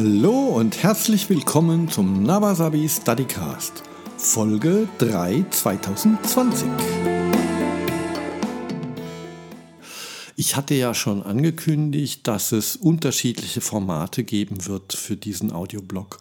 [0.00, 3.82] Hallo und herzlich willkommen zum Nawasabi Studycast,
[4.16, 6.68] Folge 3 2020.
[10.36, 16.20] Ich hatte ja schon angekündigt, dass es unterschiedliche Formate geben wird für diesen Audioblog.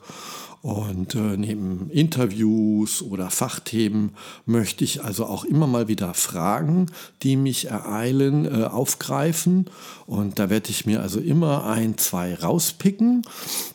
[0.62, 4.12] Und äh, neben Interviews oder Fachthemen
[4.46, 6.88] möchte ich also auch immer mal wieder Fragen,
[7.23, 9.70] die mich ereilen, äh, aufgreifen.
[10.08, 13.22] Und da werde ich mir also immer ein, zwei rauspicken.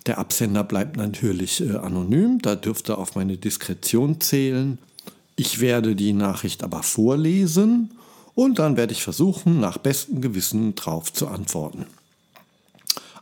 [0.07, 4.79] Der Absender bleibt natürlich äh, anonym, da dürfte auf meine Diskretion zählen.
[5.37, 7.93] Ich werde die Nachricht aber vorlesen
[8.35, 11.87] und dann werde ich versuchen, nach bestem Gewissen drauf zu antworten.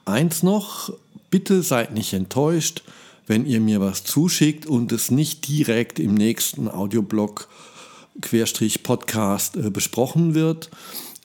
[0.07, 0.93] Eins noch,
[1.31, 2.83] bitte seid nicht enttäuscht
[3.27, 7.49] wenn ihr mir was zuschickt und es nicht direkt im nächsten Audioblog
[8.21, 10.71] Querstrich Podcast äh, besprochen wird,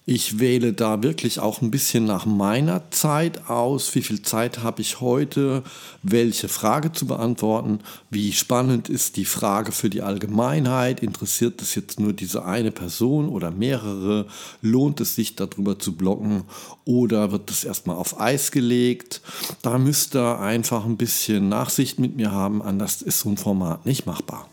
[0.08, 3.96] ich wähle da wirklich auch ein bisschen nach meiner Zeit aus.
[3.96, 5.64] Wie viel Zeit habe ich heute,
[6.04, 7.80] welche Frage zu beantworten?
[8.12, 11.02] Wie spannend ist die Frage für die Allgemeinheit?
[11.02, 14.28] Interessiert es jetzt nur diese eine Person oder mehrere?
[14.62, 16.44] Lohnt es sich darüber zu blocken
[16.86, 19.22] oder wird es erstmal auf Eis gelegt?
[19.64, 23.88] Da müsst ihr einfach ein bisschen Nachsicht mit mir haben, anders ist so ein Format
[23.88, 24.48] nicht machbar.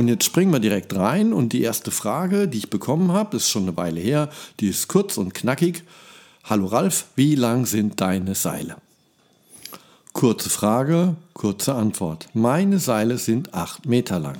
[0.00, 3.50] Und jetzt springen wir direkt rein und die erste Frage, die ich bekommen habe, ist
[3.50, 5.82] schon eine Weile her, die ist kurz und knackig.
[6.42, 8.76] Hallo Ralf, wie lang sind deine Seile?
[10.14, 12.28] Kurze Frage, kurze Antwort.
[12.32, 14.38] Meine Seile sind 8 Meter lang.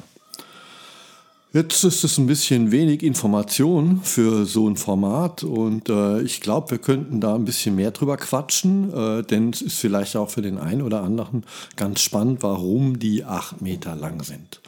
[1.53, 6.71] Jetzt ist es ein bisschen wenig Information für so ein Format und äh, ich glaube,
[6.71, 10.41] wir könnten da ein bisschen mehr drüber quatschen, äh, denn es ist vielleicht auch für
[10.41, 11.45] den einen oder anderen
[11.77, 14.63] ganz spannend, warum die 8 Meter lang sind.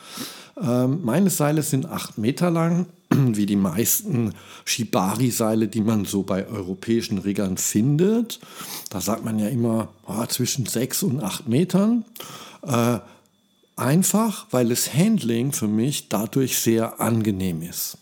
[0.60, 6.46] Ähm, meine Seile sind acht Meter lang, wie die meisten Shibari-Seile, die man so bei
[6.46, 8.40] europäischen Riggern findet.
[8.90, 12.04] Da sagt man ja immer oh, zwischen sechs und acht Metern.
[12.62, 12.98] Äh,
[13.76, 17.98] einfach, weil das Handling für mich dadurch sehr angenehm ist.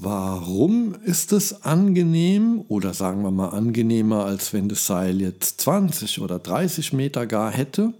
[0.00, 6.20] Warum ist es angenehm oder sagen wir mal angenehmer, als wenn das Seil jetzt 20
[6.20, 7.92] oder 30 Meter gar hätte?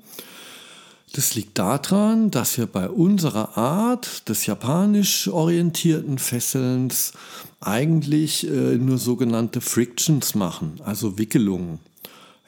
[1.13, 7.13] Das liegt daran, dass wir bei unserer Art des japanisch orientierten Fesselns
[7.61, 11.79] eigentlich äh, nur sogenannte Frictions machen, also Wickelungen.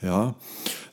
[0.02, 0.34] Ja,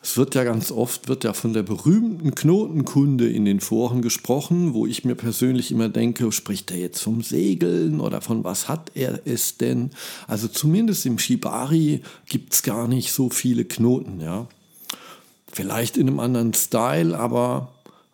[0.02, 4.74] es wird ja ganz oft wird ja von der berühmten Knotenkunde in den Foren gesprochen,
[4.74, 8.92] wo ich mir persönlich immer denke, spricht er jetzt vom Segeln oder von was hat
[8.96, 9.92] er es denn?
[10.28, 14.48] Also zumindest im Shibari gibt es gar nicht so viele Knoten, ja.
[15.58, 17.70] Vielleicht in einem anderen Style, aber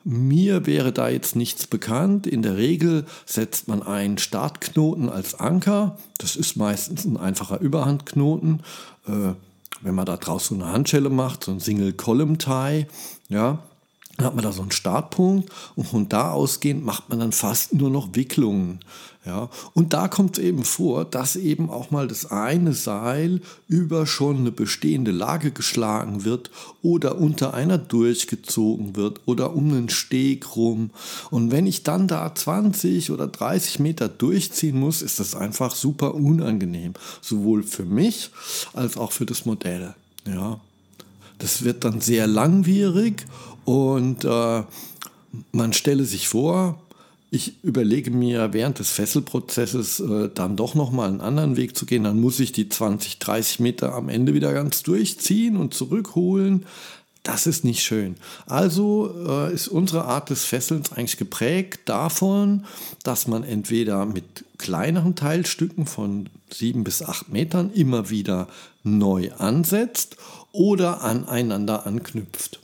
[0.06, 2.26] mir wäre da jetzt nichts bekannt.
[2.26, 5.98] In der Regel setzt man einen Startknoten als Anker.
[6.20, 8.62] Das ist meistens ein einfacher Überhandknoten.
[9.06, 9.34] Äh,
[9.82, 12.86] wenn man da draußen so eine Handschelle macht, so ein Single Column Tie,
[13.28, 13.60] ja,
[14.16, 17.74] dann hat man da so einen Startpunkt und von da ausgehend macht man dann fast
[17.74, 18.80] nur noch Wicklungen.
[19.26, 23.40] Ja, und da kommt es eben vor, dass eben auch mal das eine Seil
[23.70, 26.52] über schon eine bestehende Lage geschlagen wird
[26.82, 30.90] oder unter einer durchgezogen wird oder um einen Steg rum.
[31.32, 36.16] Und wenn ich dann da 20 oder 30 Meter durchziehen muss, ist das einfach super
[36.16, 36.94] unangenehm.
[37.22, 38.30] Sowohl für mich
[38.74, 39.96] als auch für das Modell.
[40.28, 40.60] Ja,
[41.38, 43.26] das wird dann sehr langwierig
[43.64, 44.64] und äh,
[45.52, 46.80] man stelle sich vor,
[47.34, 52.04] ich überlege mir während des Fesselprozesses äh, dann doch nochmal einen anderen Weg zu gehen.
[52.04, 56.68] Dann muss ich die 20, 30 Meter am Ende wieder ganz durchziehen und zurückholen.
[57.24, 58.18] Das ist nicht schön.
[58.46, 62.66] Also äh, ist unsere Art des Fesselns eigentlich geprägt davon,
[63.02, 68.48] dass man entweder mit kleineren Teilstücken von sieben bis acht Metern immer wieder
[68.84, 70.18] neu ansetzt
[70.52, 72.60] oder aneinander anknüpft.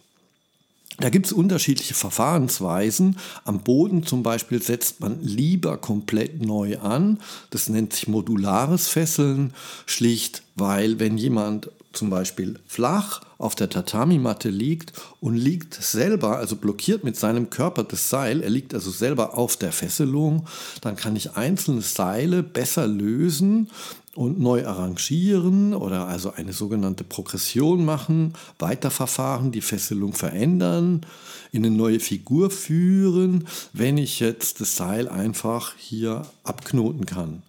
[0.99, 3.17] Da gibt es unterschiedliche Verfahrensweisen.
[3.45, 7.19] Am Boden zum Beispiel setzt man lieber komplett neu an.
[7.51, 9.53] Das nennt sich modulares Fesseln,
[9.85, 16.55] schlicht weil wenn jemand zum Beispiel flach auf der Tatami-Matte liegt und liegt selber, also
[16.55, 20.45] blockiert mit seinem Körper das Seil, er liegt also selber auf der Fesselung,
[20.81, 23.69] dann kann ich einzelne Seile besser lösen
[24.15, 31.05] und neu arrangieren oder also eine sogenannte Progression machen, weiterverfahren, die Fesselung verändern,
[31.51, 37.43] in eine neue Figur führen, wenn ich jetzt das Seil einfach hier abknoten kann.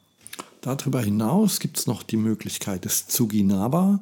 [0.61, 4.01] Darüber hinaus gibt es noch die Möglichkeit des Tsuginaba.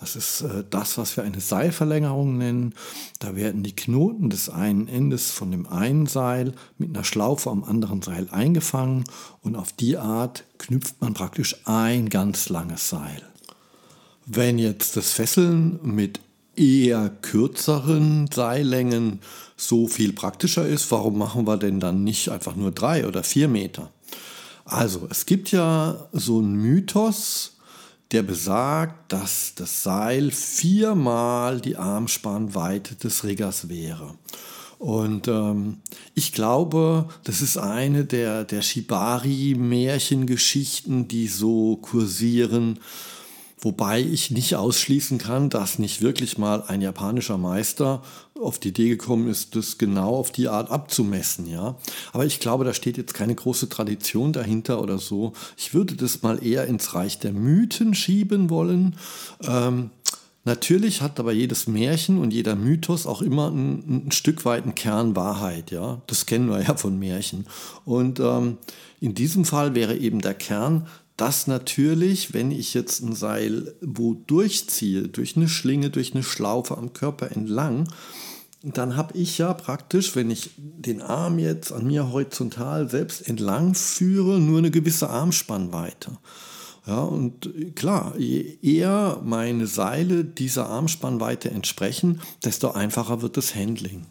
[0.00, 2.74] Das ist äh, das, was wir eine Seilverlängerung nennen.
[3.18, 7.64] Da werden die Knoten des einen Endes von dem einen Seil mit einer Schlaufe am
[7.64, 9.04] anderen Seil eingefangen
[9.42, 13.22] und auf die Art knüpft man praktisch ein ganz langes Seil.
[14.26, 16.20] Wenn jetzt das Fesseln mit
[16.54, 19.20] eher kürzeren Seillängen
[19.56, 23.48] so viel praktischer ist, warum machen wir denn dann nicht einfach nur drei oder vier
[23.48, 23.90] Meter?
[24.64, 27.57] Also, es gibt ja so einen Mythos,
[28.12, 34.14] der besagt, dass das Seil viermal die Armspannweite des Riggers wäre.
[34.78, 35.82] Und ähm,
[36.14, 42.78] ich glaube, das ist eine der, der Shibari-Märchengeschichten, die so kursieren,
[43.60, 48.02] Wobei ich nicht ausschließen kann, dass nicht wirklich mal ein japanischer Meister
[48.40, 51.76] auf die Idee gekommen ist, das genau auf die Art abzumessen, ja.
[52.12, 55.32] Aber ich glaube, da steht jetzt keine große Tradition dahinter oder so.
[55.56, 58.96] Ich würde das mal eher ins Reich der Mythen schieben wollen.
[59.42, 59.90] Ähm,
[60.44, 64.74] Natürlich hat aber jedes Märchen und jeder Mythos auch immer ein, ein, Stück weit einen
[64.74, 66.00] Kern Wahrheit, ja.
[66.06, 67.44] Das kennen wir ja von Märchen.
[67.84, 68.56] Und ähm,
[68.98, 70.86] in diesem Fall wäre eben der Kern,
[71.18, 76.78] dass natürlich, wenn ich jetzt ein Seil wo durchziehe, durch eine Schlinge, durch eine Schlaufe
[76.78, 77.86] am Körper entlang,
[78.62, 83.74] dann habe ich ja praktisch, wenn ich den Arm jetzt an mir horizontal selbst entlang
[83.74, 86.18] führe, nur eine gewisse Armspannweite.
[86.86, 94.06] Ja, und klar, je eher meine Seile dieser Armspannweite entsprechen, desto einfacher wird das Handling.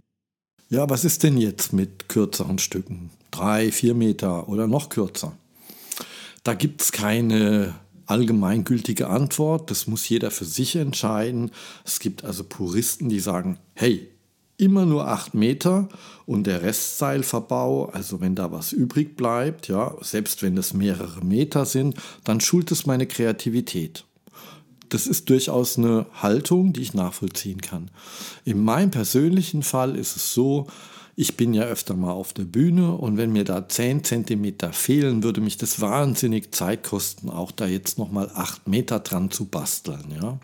[0.70, 3.10] Ja, was ist denn jetzt mit kürzeren Stücken?
[3.32, 5.34] Drei, vier Meter oder noch kürzer?
[6.44, 7.74] Da gibt es keine
[8.06, 9.72] allgemeingültige Antwort.
[9.72, 11.52] Das muss jeder für sich entscheiden.
[11.84, 14.08] Es gibt also Puristen, die sagen, hey,
[14.58, 15.88] immer nur acht Meter
[16.26, 21.66] und der Restseilverbau, also wenn da was übrig bleibt, ja, selbst wenn es mehrere Meter
[21.66, 24.04] sind, dann schult es meine Kreativität.
[24.90, 27.92] Das ist durchaus eine Haltung, die ich nachvollziehen kann.
[28.46, 30.68] In meinem persönlichen Fall ist es so,
[31.20, 35.24] ich bin ja öfter mal auf der Bühne und wenn mir da 10 cm fehlen,
[35.24, 40.14] würde mich das wahnsinnig Zeit kosten, auch da jetzt nochmal 8 Meter dran zu basteln.
[40.22, 40.40] Ja?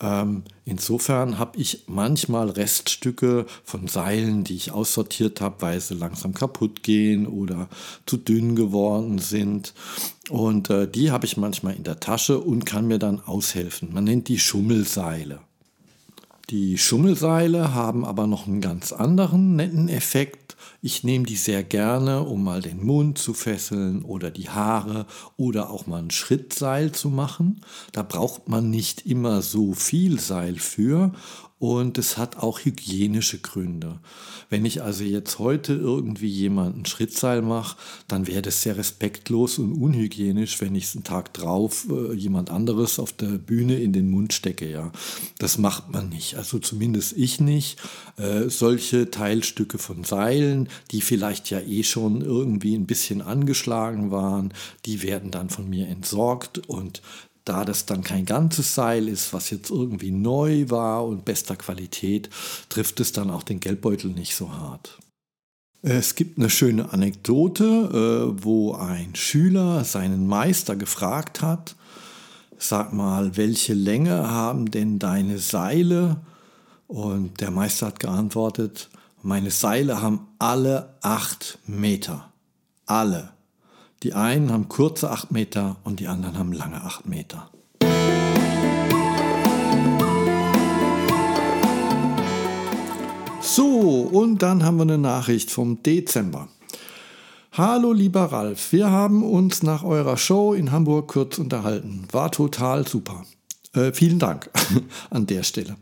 [0.00, 6.34] Ähm, insofern habe ich manchmal Reststücke von Seilen, die ich aussortiert habe, weil sie langsam
[6.34, 7.68] kaputt gehen oder
[8.04, 9.72] zu dünn geworden sind.
[10.28, 13.92] Und äh, die habe ich manchmal in der Tasche und kann mir dann aushelfen.
[13.92, 15.40] Man nennt die Schummelseile.
[16.50, 20.56] Die Schummelseile haben aber noch einen ganz anderen netten Effekt.
[20.80, 25.06] Ich nehme die sehr gerne, um mal den Mund zu fesseln oder die Haare
[25.36, 27.62] oder auch mal ein Schrittseil zu machen.
[27.90, 31.10] Da braucht man nicht immer so viel Seil für
[31.58, 33.98] und es hat auch hygienische Gründe.
[34.50, 37.76] Wenn ich also jetzt heute irgendwie jemanden Schrittseil mache,
[38.08, 42.98] dann wäre das sehr respektlos und unhygienisch, wenn ich einen Tag drauf äh, jemand anderes
[42.98, 44.70] auf der Bühne in den Mund stecke.
[44.70, 44.92] Ja,
[45.38, 46.36] das macht man nicht.
[46.36, 47.78] Also zumindest ich nicht.
[48.18, 54.52] Äh, solche Teilstücke von Seilen, die vielleicht ja eh schon irgendwie ein bisschen angeschlagen waren,
[54.84, 57.00] die werden dann von mir entsorgt und
[57.46, 62.28] da das dann kein ganzes Seil ist, was jetzt irgendwie neu war und bester Qualität,
[62.68, 64.98] trifft es dann auch den Geldbeutel nicht so hart.
[65.82, 71.76] Es gibt eine schöne Anekdote, äh, wo ein Schüler seinen Meister gefragt hat,
[72.58, 76.16] sag mal, welche Länge haben denn deine Seile?
[76.88, 78.88] Und der Meister hat geantwortet,
[79.22, 82.32] meine Seile haben alle acht Meter.
[82.86, 83.35] Alle.
[84.02, 87.50] Die einen haben kurze 8 Meter und die anderen haben lange 8 Meter.
[93.40, 96.48] So, und dann haben wir eine Nachricht vom Dezember.
[97.52, 102.06] Hallo lieber Ralf, wir haben uns nach eurer Show in Hamburg kurz unterhalten.
[102.12, 103.24] War total super.
[103.72, 104.50] Äh, vielen Dank
[105.10, 105.76] an der Stelle.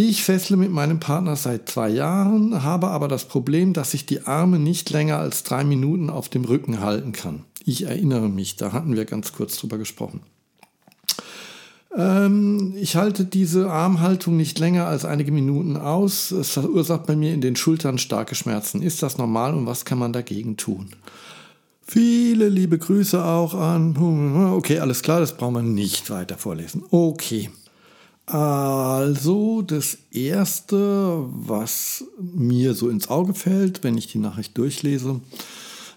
[0.00, 4.28] Ich fessle mit meinem Partner seit zwei Jahren, habe aber das Problem, dass ich die
[4.28, 7.42] Arme nicht länger als drei Minuten auf dem Rücken halten kann.
[7.64, 10.20] Ich erinnere mich, da hatten wir ganz kurz drüber gesprochen.
[11.96, 16.30] Ähm, ich halte diese Armhaltung nicht länger als einige Minuten aus.
[16.30, 18.82] Es verursacht bei mir in den Schultern starke Schmerzen.
[18.82, 20.90] Ist das normal und was kann man dagegen tun?
[21.82, 23.96] Viele liebe Grüße auch an.
[24.52, 26.84] Okay, alles klar, das brauchen wir nicht weiter vorlesen.
[26.92, 27.50] Okay.
[28.28, 35.22] Also das Erste, was mir so ins Auge fällt, wenn ich die Nachricht durchlese,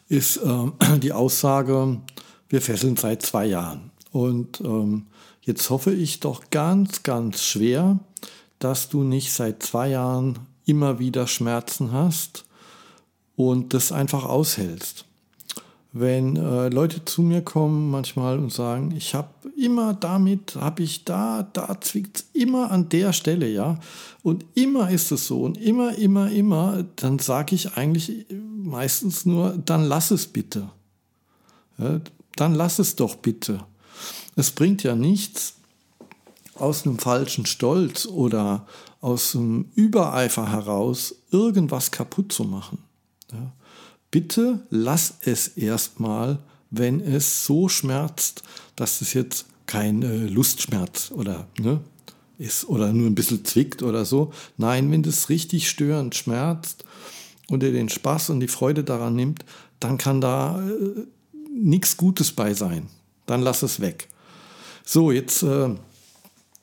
[0.08, 2.00] ist äh, die Aussage,
[2.48, 3.92] wir fesseln seit zwei Jahren.
[4.14, 5.08] Und ähm,
[5.42, 8.00] jetzt hoffe ich doch ganz, ganz schwer,
[8.60, 12.46] dass du nicht seit zwei Jahren immer wieder Schmerzen hast
[13.36, 15.06] und das einfach aushältst
[15.94, 21.04] wenn äh, Leute zu mir kommen manchmal und sagen, ich habe immer damit, habe ich
[21.04, 23.78] da, da zwickt immer an der Stelle, ja.
[24.24, 29.58] Und immer ist es so und immer, immer, immer, dann sage ich eigentlich meistens nur,
[29.66, 30.70] dann lass es bitte.
[31.78, 32.00] Ja,
[32.36, 33.66] dann lass es doch bitte.
[34.36, 35.56] Es bringt ja nichts,
[36.56, 38.68] aus einem falschen Stolz oder
[39.02, 42.78] aus einem Übereifer heraus irgendwas kaputt zu machen.
[43.32, 43.52] Ja.
[44.12, 46.40] Bitte lass es erstmal,
[46.70, 48.44] wenn es so schmerzt,
[48.76, 51.80] dass es jetzt kein äh, Lustschmerz oder ne,
[52.38, 54.34] ist oder nur ein bisschen zwickt oder so.
[54.58, 56.84] Nein, wenn das richtig störend schmerzt
[57.48, 59.46] und er den Spaß und die Freude daran nimmt,
[59.80, 61.06] dann kann da äh,
[61.54, 62.88] nichts Gutes bei sein.
[63.26, 64.10] Dann lass es weg.
[64.84, 65.70] So, jetzt äh,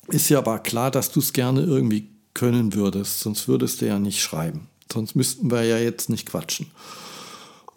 [0.09, 3.99] ist ja aber klar, dass du es gerne irgendwie können würdest, sonst würdest du ja
[3.99, 4.69] nicht schreiben.
[4.93, 6.67] Sonst müssten wir ja jetzt nicht quatschen.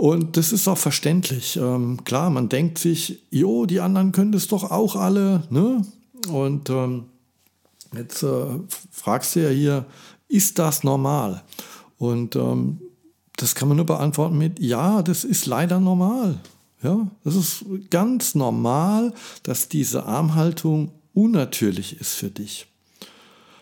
[0.01, 1.57] Und das ist auch verständlich.
[1.57, 5.43] Ähm, klar, man denkt sich, jo, die anderen können das doch auch alle.
[5.51, 5.85] Ne?
[6.27, 7.03] Und ähm,
[7.95, 8.47] jetzt äh,
[8.89, 9.85] fragst du ja hier,
[10.27, 11.43] ist das normal?
[11.99, 12.81] Und ähm,
[13.37, 16.39] das kann man nur beantworten mit, ja, das ist leider normal.
[16.81, 22.65] Ja, das ist ganz normal, dass diese Armhaltung unnatürlich ist für dich.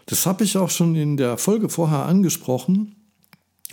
[0.05, 2.96] Das habe ich auch schon in der Folge vorher angesprochen.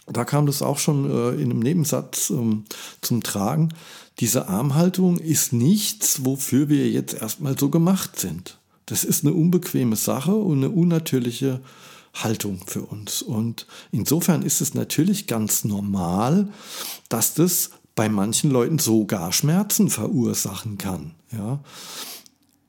[0.06, 2.64] Da kam das auch schon äh, in einem Nebensatz ähm,
[3.00, 3.70] zum Tragen.
[4.20, 8.58] Diese Armhaltung ist nichts, wofür wir jetzt erstmal so gemacht sind.
[8.86, 11.60] Das ist eine unbequeme Sache und eine unnatürliche
[12.14, 13.20] Haltung für uns.
[13.20, 16.48] Und insofern ist es natürlich ganz normal,
[17.08, 21.14] dass das bei manchen Leuten sogar Schmerzen verursachen kann.
[21.32, 21.60] Ja.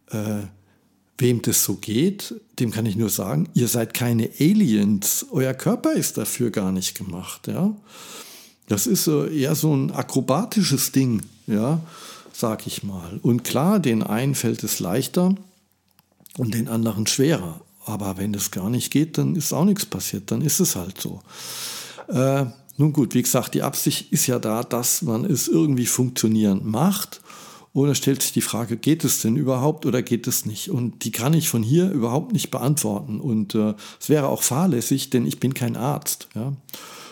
[0.10, 0.48] Äh,
[1.18, 5.26] wem das so geht, dem kann ich nur sagen, ihr seid keine Aliens.
[5.32, 7.48] Euer Körper ist dafür gar nicht gemacht.
[7.48, 7.76] Ja.
[8.68, 11.82] Das ist äh, eher so ein akrobatisches Ding, ja,
[12.34, 13.20] sag ich mal.
[13.24, 15.36] Und klar, den einen fällt es leichter
[16.38, 17.62] und den anderen schwerer.
[17.86, 20.30] Aber wenn das gar nicht geht, dann ist auch nichts passiert.
[20.32, 21.22] Dann ist es halt so.
[22.10, 22.46] Äh,
[22.76, 27.22] nun gut, wie gesagt, die Absicht ist ja da, dass man es irgendwie funktionierend macht.
[27.74, 30.72] Da stellt sich die Frage, geht es denn überhaupt oder geht es nicht?
[30.72, 33.22] Und die kann ich von hier überhaupt nicht beantworten.
[33.22, 36.28] Und äh, es wäre auch fahrlässig, denn ich bin kein Arzt.
[36.34, 36.54] Ja?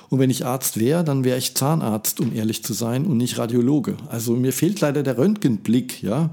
[0.09, 3.37] Und wenn ich Arzt wäre, dann wäre ich Zahnarzt, um ehrlich zu sein, und nicht
[3.37, 3.97] Radiologe.
[4.09, 6.01] Also mir fehlt leider der Röntgenblick.
[6.01, 6.31] Ja?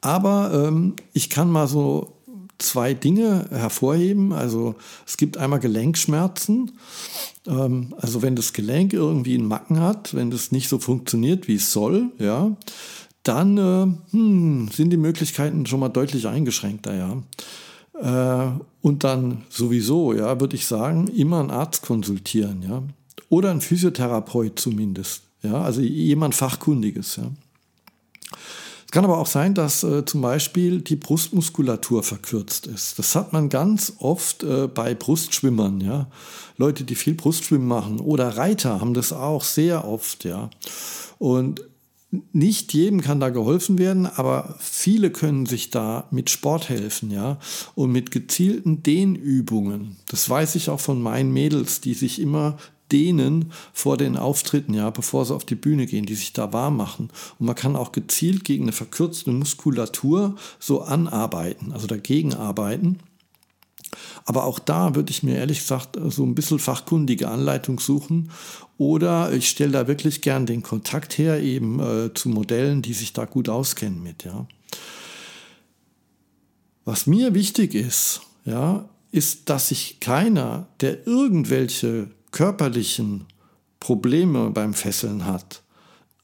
[0.00, 2.15] Aber ähm, ich kann mal so
[2.58, 4.32] zwei Dinge hervorheben.
[4.32, 4.74] Also
[5.06, 6.72] es gibt einmal Gelenkschmerzen.
[7.46, 11.56] Ähm, also wenn das Gelenk irgendwie einen Macken hat, wenn das nicht so funktioniert, wie
[11.56, 12.56] es soll, ja,
[13.22, 17.22] dann äh, hm, sind die Möglichkeiten schon mal deutlich eingeschränkter, ja.
[17.98, 22.82] Äh, und dann sowieso, ja, würde ich sagen, immer einen Arzt konsultieren, ja.
[23.28, 27.24] Oder einen Physiotherapeut zumindest, ja, also jemand Fachkundiges, ja.
[28.86, 32.98] Es kann aber auch sein, dass äh, zum Beispiel die Brustmuskulatur verkürzt ist.
[32.98, 36.08] Das hat man ganz oft äh, bei Brustschwimmern, ja.
[36.56, 40.50] Leute, die viel Brustschwimmen machen oder Reiter haben das auch sehr oft, ja.
[41.18, 41.62] Und
[42.32, 47.38] nicht jedem kann da geholfen werden, aber viele können sich da mit Sport helfen, ja,
[47.74, 49.96] und mit gezielten Dehnübungen.
[50.08, 52.56] Das weiß ich auch von meinen Mädels, die sich immer
[52.92, 56.76] dehnen vor den Auftritten, ja, bevor sie auf die Bühne gehen, die sich da warm
[56.76, 57.10] machen.
[57.38, 62.98] Und man kann auch gezielt gegen eine verkürzte Muskulatur so anarbeiten, also dagegen arbeiten.
[64.24, 68.30] Aber auch da würde ich mir ehrlich gesagt so ein bisschen fachkundige Anleitung suchen.
[68.78, 73.12] Oder ich stelle da wirklich gern den Kontakt her, eben äh, zu Modellen, die sich
[73.12, 74.46] da gut auskennen mit, ja.
[76.84, 83.24] Was mir wichtig ist, ja, ist, dass sich keiner, der irgendwelche körperlichen
[83.80, 85.62] Probleme beim Fesseln hat,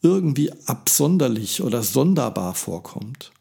[0.02, 3.33] irgendwie absonderlich oder sonderbar vorkommt.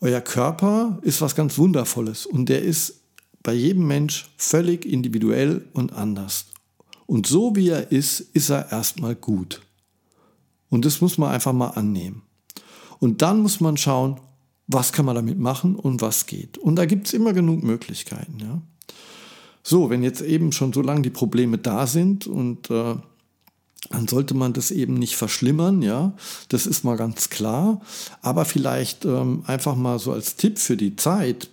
[0.00, 3.00] Euer Körper ist was ganz Wundervolles und der ist
[3.42, 6.46] bei jedem Mensch völlig individuell und anders.
[7.06, 9.62] Und so wie er ist, ist er erstmal gut.
[10.70, 12.22] Und das muss man einfach mal annehmen.
[13.00, 14.20] Und dann muss man schauen,
[14.68, 16.56] was kann man damit machen und was geht.
[16.56, 18.38] Und da gibt es immer genug Möglichkeiten.
[18.38, 18.62] Ja?
[19.62, 22.96] So, wenn jetzt eben schon so lange die Probleme da sind und äh,
[23.90, 26.14] dann sollte man das eben nicht verschlimmern, ja,
[26.48, 27.80] das ist mal ganz klar.
[28.20, 31.48] Aber vielleicht ähm, einfach mal so als Tipp für die Zeit,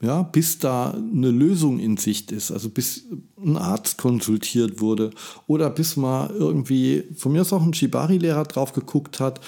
[0.00, 3.04] ja, bis da eine Lösung in Sicht ist, also bis
[3.42, 5.10] ein Arzt konsultiert wurde
[5.46, 9.40] oder bis mal irgendwie, von mir ist auch ein Shibari-Lehrer drauf geguckt hat,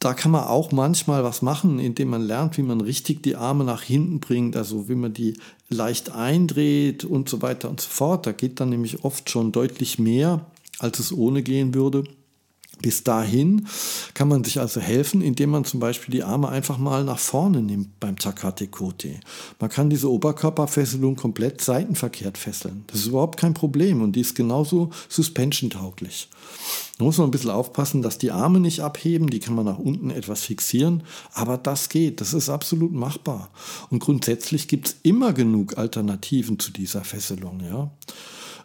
[0.00, 3.64] da kann man auch manchmal was machen, indem man lernt, wie man richtig die Arme
[3.64, 8.26] nach hinten bringt, also wie man die leicht eindreht und so weiter und so fort.
[8.26, 10.46] Da geht dann nämlich oft schon deutlich mehr,
[10.78, 12.04] als es ohne gehen würde.
[12.84, 13.66] Bis dahin
[14.12, 17.62] kann man sich also helfen, indem man zum Beispiel die Arme einfach mal nach vorne
[17.62, 19.20] nimmt beim Takate Kote.
[19.58, 22.84] Man kann diese Oberkörperfesselung komplett seitenverkehrt fesseln.
[22.88, 26.28] Das ist überhaupt kein Problem und die ist genauso suspension-tauglich.
[26.98, 29.78] Da muss man ein bisschen aufpassen, dass die Arme nicht abheben, die kann man nach
[29.78, 33.48] unten etwas fixieren, aber das geht, das ist absolut machbar.
[33.88, 37.62] Und grundsätzlich gibt es immer genug Alternativen zu dieser Fesselung.
[37.66, 37.90] Ja.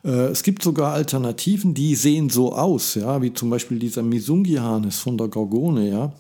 [0.04, 5.00] Äh, es gibt sogar Alternativen, die sehen so aus, ja, wie zum Beispiel dieser Misungi-Harnis
[5.00, 6.14] von der Gorgone, ja.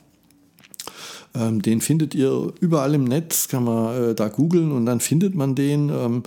[1.36, 5.36] Ähm, den findet ihr überall im Netz, kann man äh, da googeln und dann findet
[5.36, 5.89] man den.
[5.89, 6.24] Ähm,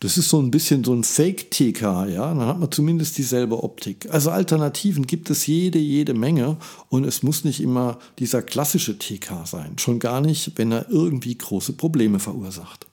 [0.00, 2.34] das ist so ein bisschen so ein Fake-TK, ja.
[2.34, 4.06] Dann hat man zumindest dieselbe Optik.
[4.10, 6.58] Also Alternativen gibt es jede, jede Menge
[6.90, 9.78] und es muss nicht immer dieser klassische TK sein.
[9.78, 12.86] Schon gar nicht, wenn er irgendwie große Probleme verursacht.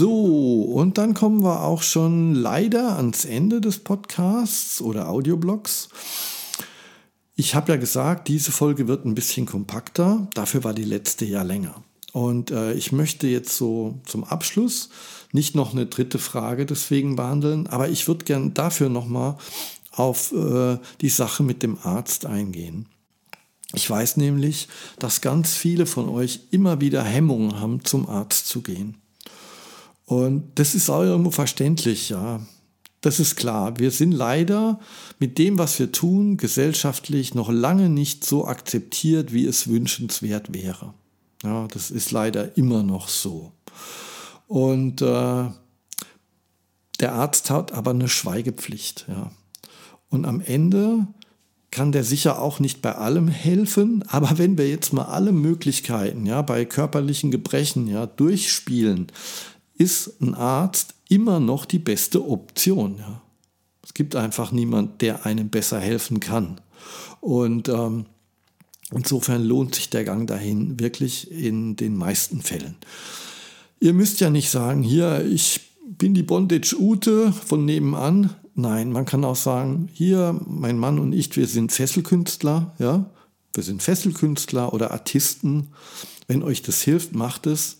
[0.00, 5.88] So, und dann kommen wir auch schon leider ans Ende des Podcasts oder Audioblogs.
[7.34, 11.42] Ich habe ja gesagt, diese Folge wird ein bisschen kompakter, dafür war die letzte ja
[11.42, 11.82] länger.
[12.12, 14.90] Und äh, ich möchte jetzt so zum Abschluss
[15.32, 19.36] nicht noch eine dritte Frage deswegen behandeln, aber ich würde gern dafür nochmal
[19.90, 22.86] auf äh, die Sache mit dem Arzt eingehen.
[23.74, 24.68] Ich weiß nämlich,
[25.00, 28.94] dass ganz viele von euch immer wieder Hemmungen haben, zum Arzt zu gehen.
[30.08, 32.40] Und das ist auch irgendwo verständlich, ja.
[33.02, 33.78] Das ist klar.
[33.78, 34.80] Wir sind leider
[35.18, 40.94] mit dem, was wir tun, gesellschaftlich noch lange nicht so akzeptiert, wie es wünschenswert wäre.
[41.44, 43.52] Ja, das ist leider immer noch so.
[44.46, 45.44] Und äh,
[47.00, 49.04] der Arzt hat aber eine Schweigepflicht.
[49.08, 49.30] Ja.
[50.08, 51.06] Und am Ende
[51.70, 56.24] kann der sicher auch nicht bei allem helfen, aber wenn wir jetzt mal alle Möglichkeiten
[56.24, 59.08] ja, bei körperlichen Gebrechen ja, durchspielen,
[59.78, 62.96] ist ein Arzt immer noch die beste Option.
[62.98, 63.22] Ja.
[63.82, 66.60] Es gibt einfach niemand, der einem besser helfen kann.
[67.20, 68.06] Und ähm,
[68.92, 72.76] insofern lohnt sich der Gang dahin wirklich in den meisten Fällen.
[73.80, 78.30] Ihr müsst ja nicht sagen, hier, ich bin die Bondage Ute von nebenan.
[78.54, 83.08] Nein, man kann auch sagen, hier, mein Mann und ich, wir sind Fesselkünstler, ja.
[83.54, 85.68] Wir sind Fesselkünstler oder Artisten.
[86.26, 87.78] Wenn euch das hilft, macht es.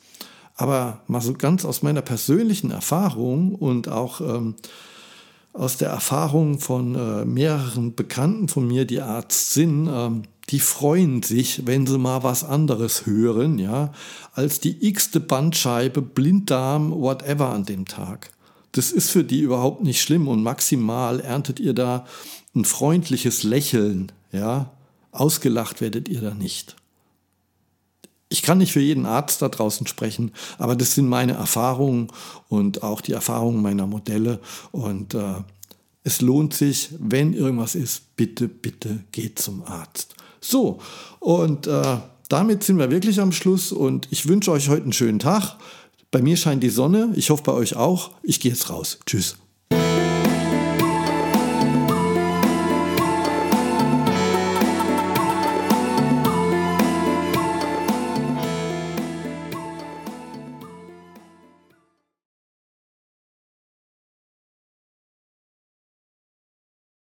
[0.58, 4.56] Aber mal so ganz aus meiner persönlichen Erfahrung und auch ähm,
[5.52, 11.22] aus der Erfahrung von äh, mehreren Bekannten von mir, die Arzt sind, ähm, die freuen
[11.22, 13.92] sich, wenn sie mal was anderes hören, ja,
[14.32, 18.30] als die x-te Bandscheibe, Blinddarm, whatever an dem Tag.
[18.72, 22.04] Das ist für die überhaupt nicht schlimm und maximal erntet ihr da
[22.56, 24.72] ein freundliches Lächeln, ja.
[25.12, 26.77] Ausgelacht werdet ihr da nicht
[28.28, 32.08] ich kann nicht für jeden Arzt da draußen sprechen, aber das sind meine Erfahrungen
[32.48, 34.40] und auch die Erfahrungen meiner Modelle.
[34.70, 35.34] Und äh,
[36.04, 40.14] es lohnt sich, wenn irgendwas ist, bitte, bitte geht zum Arzt.
[40.40, 40.80] So,
[41.20, 45.18] und äh, damit sind wir wirklich am Schluss und ich wünsche euch heute einen schönen
[45.18, 45.56] Tag.
[46.10, 48.10] Bei mir scheint die Sonne, ich hoffe bei euch auch.
[48.22, 48.98] Ich gehe jetzt raus.
[49.06, 49.36] Tschüss.